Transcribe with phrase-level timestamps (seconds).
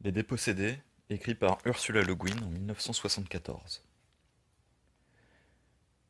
[0.00, 0.78] Les Dépossédés,
[1.10, 3.82] écrit par Ursula Le Guin en 1974.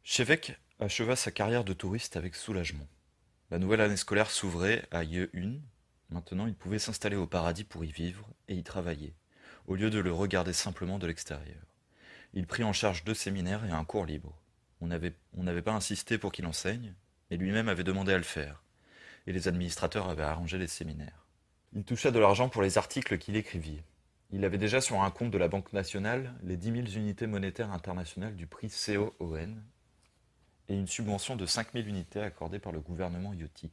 [0.02, 2.86] Chévec acheva sa carrière de touriste avec soulagement.
[3.50, 5.62] La nouvelle année scolaire s'ouvrait à Yeun.
[6.10, 9.14] Maintenant, il pouvait s'installer au paradis pour y vivre et y travailler,
[9.66, 11.64] au lieu de le regarder simplement de l'extérieur.
[12.34, 14.38] Il prit en charge deux séminaires et un cours libre.
[14.82, 16.92] On n'avait pas insisté pour qu'il enseigne,
[17.30, 18.62] mais lui-même avait demandé à le faire,
[19.26, 21.27] et les administrateurs avaient arrangé les séminaires.
[21.74, 23.82] Il toucha de l'argent pour les articles qu'il écrivit.
[24.30, 27.72] Il avait déjà sur un compte de la Banque nationale les 10 000 unités monétaires
[27.72, 29.54] internationales du prix COON
[30.68, 33.70] et une subvention de 5 000 unités accordée par le gouvernement Yoti.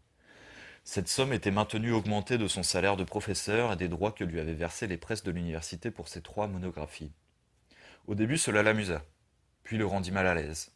[0.83, 4.39] Cette somme était maintenue augmentée de son salaire de professeur et des droits que lui
[4.39, 7.11] avaient versés les presses de l'université pour ses trois monographies.
[8.07, 9.03] Au début, cela l'amusa,
[9.63, 10.71] puis le rendit mal à l'aise.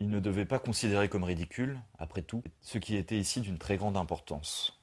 [0.00, 3.76] Il ne devait pas considérer comme ridicule, après tout, ce qui était ici d'une très
[3.76, 4.77] grande importance.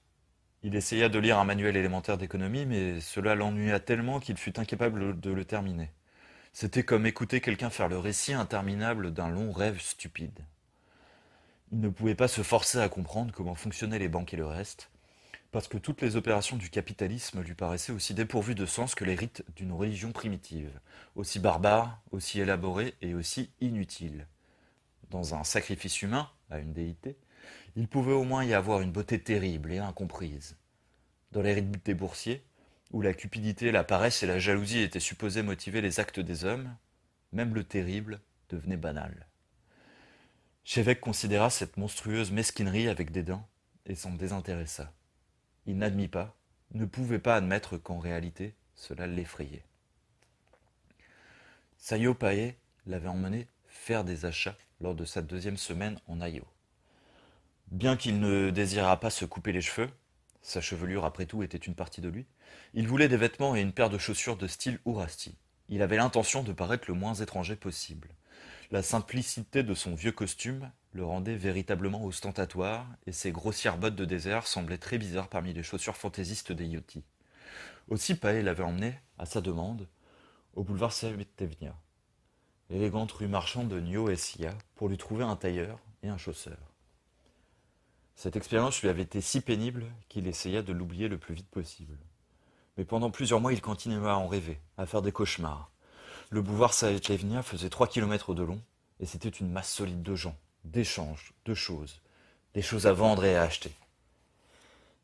[0.66, 5.20] Il essaya de lire un manuel élémentaire d'économie, mais cela l'ennuya tellement qu'il fut incapable
[5.20, 5.92] de le terminer.
[6.54, 10.40] C'était comme écouter quelqu'un faire le récit interminable d'un long rêve stupide.
[11.72, 14.90] Il ne pouvait pas se forcer à comprendre comment fonctionnaient les banques et le reste,
[15.52, 19.14] parce que toutes les opérations du capitalisme lui paraissaient aussi dépourvues de sens que les
[19.14, 20.72] rites d'une religion primitive,
[21.16, 24.26] aussi barbares, aussi élaborés et aussi inutiles.
[25.12, 27.18] Dans un sacrifice humain à une déité,
[27.76, 30.58] il pouvait au moins y avoir une beauté terrible et incomprise.
[31.32, 32.44] Dans les des boursiers,
[32.92, 36.76] où la cupidité, la paresse et la jalousie étaient supposées motiver les actes des hommes,
[37.34, 39.28] même le terrible devenait banal.
[40.64, 43.46] Chévec considéra cette monstrueuse mesquinerie avec dédain
[43.86, 44.94] et s'en désintéressa.
[45.66, 46.36] Il n'admit pas,
[46.74, 49.66] ne pouvait pas admettre qu'en réalité, cela l'effrayait.
[51.78, 52.56] Sayo Pae
[52.88, 56.46] l'avait emmené faire des achats lors de sa deuxième semaine en Ayo.
[57.72, 59.90] Bien qu'il ne désirât pas se couper les cheveux,
[60.42, 62.28] sa chevelure après tout était une partie de lui,
[62.76, 65.36] il voulait des vêtements et une paire de chaussures de style Ourasti.
[65.70, 68.10] Il avait l'intention de paraître le moins étranger possible.
[68.70, 74.06] La simplicité de son vieux costume le rendait véritablement ostentatoire, et ses grossières bottes de
[74.06, 77.04] désert semblaient très bizarres parmi les chaussures fantaisistes des Yoti.
[77.88, 79.88] Aussi Pae l'avait emmené, à sa demande,
[80.54, 81.76] au boulevard Savetevnia,
[82.70, 84.10] l'élégante rue marchande de Nyo
[84.76, 86.75] pour lui trouver un tailleur et un chausseur.
[88.16, 91.98] Cette expérience lui avait été si pénible qu'il essaya de l'oublier le plus vite possible.
[92.78, 95.70] Mais pendant plusieurs mois, il continua à en rêver, à faire des cauchemars.
[96.30, 98.62] Le boulevard Saetlevnia faisait trois kilomètres de long,
[99.00, 102.02] et c'était une masse solide de gens, d'échanges, de choses,
[102.54, 103.72] des choses à vendre et à acheter.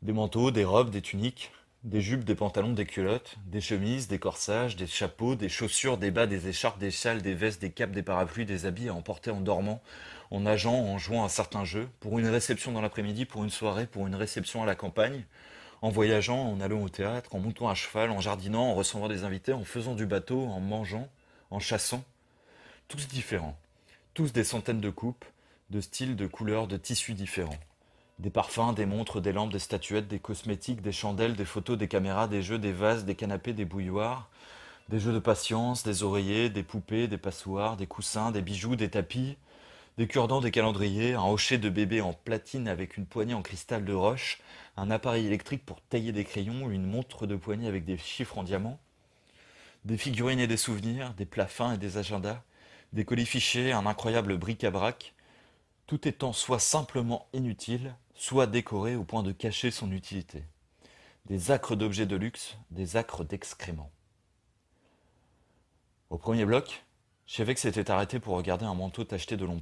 [0.01, 1.51] Des manteaux, des robes, des tuniques,
[1.83, 6.11] des jupes, des pantalons, des culottes, des chemises, des corsages, des chapeaux, des chaussures, des
[6.11, 9.31] bas, des écharpes, des châles, des vestes, des capes, des parapluies, des habits à emporter
[9.31, 9.81] en dormant,
[10.29, 13.87] en nageant, en jouant à certains jeux, pour une réception dans l'après-midi, pour une soirée,
[13.87, 15.25] pour une réception à la campagne,
[15.81, 19.23] en voyageant, en allant au théâtre, en montant à cheval, en jardinant, en recevant des
[19.23, 21.09] invités, en faisant du bateau, en mangeant,
[21.49, 22.03] en chassant.
[22.89, 23.57] Tous différents,
[24.13, 25.25] tous des centaines de coupes,
[25.71, 27.57] de styles, de couleurs, de tissus différents.
[28.19, 31.87] Des parfums, des montres, des lampes, des statuettes, des cosmétiques, des chandelles, des photos, des
[31.87, 34.29] caméras, des jeux, des vases, des canapés, des bouilloires,
[34.89, 38.89] des jeux de patience, des oreillers, des poupées, des passoires, des coussins, des bijoux, des
[38.89, 39.37] tapis,
[39.97, 43.85] des cure-dents, des calendriers, un hocher de bébé en platine avec une poignée en cristal
[43.85, 44.39] de roche,
[44.77, 48.43] un appareil électrique pour tailler des crayons, une montre de poignée avec des chiffres en
[48.43, 48.79] diamant,
[49.85, 52.41] des figurines et des souvenirs, des plats fins et des agendas,
[52.93, 55.13] des colis fichés, un incroyable bric-à-brac,
[55.91, 60.45] tout étant soit simplement inutile, soit décoré au point de cacher son utilité.
[61.25, 63.91] Des acres d'objets de luxe, des acres d'excréments.
[66.09, 66.85] Au premier bloc,
[67.25, 69.61] Chevex s'était arrêté pour regarder un manteau tacheté de longs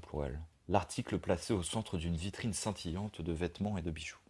[0.68, 4.22] l'article placé au centre d'une vitrine scintillante de vêtements et de bijoux.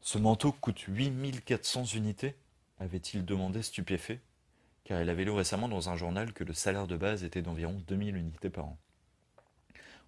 [0.00, 2.36] Ce manteau coûte 8400 unités
[2.78, 4.20] avait-il demandé stupéfait,
[4.84, 7.82] car il avait lu récemment dans un journal que le salaire de base était d'environ
[7.88, 8.78] 2000 unités par an.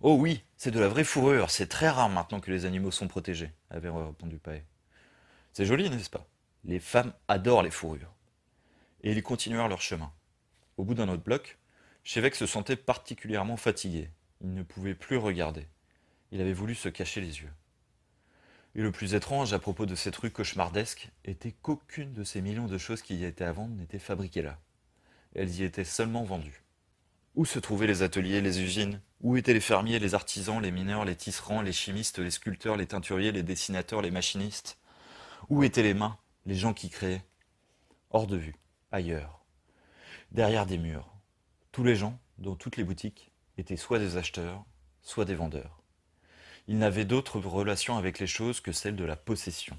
[0.04, 3.06] Oh oui, c'est de la vraie fourrure, c'est très rare maintenant que les animaux sont
[3.06, 4.64] protégés, avait répondu Pae.
[5.52, 6.26] C'est joli, n'est-ce pas?
[6.64, 8.12] Les femmes adorent les fourrures.
[9.04, 10.12] Et ils continuèrent leur chemin.
[10.76, 11.56] Au bout d'un autre bloc,
[12.02, 14.10] Chévec se sentait particulièrement fatigué.
[14.40, 15.68] Il ne pouvait plus regarder.
[16.32, 17.52] Il avait voulu se cacher les yeux.
[18.74, 22.66] Et le plus étrange à propos de cette rue cauchemardesque était qu'aucune de ces millions
[22.66, 24.58] de choses qui y étaient à vendre n'était fabriquée là.
[25.36, 26.61] Elles y étaient seulement vendues.
[27.34, 29.00] Où se trouvaient les ateliers, les usines?
[29.20, 32.86] Où étaient les fermiers, les artisans, les mineurs, les tisserands, les chimistes, les sculpteurs, les
[32.86, 34.78] teinturiers, les dessinateurs, les machinistes?
[35.48, 37.24] Où étaient les mains, les gens qui créaient?
[38.10, 38.56] Hors de vue,
[38.90, 39.42] ailleurs
[40.32, 41.08] derrière des murs.
[41.72, 44.64] Tous les gens, dans toutes les boutiques, étaient soit des acheteurs,
[45.02, 45.82] soit des vendeurs.
[46.68, 49.76] Ils n'avaient d'autre relation avec les choses que celle de la possession.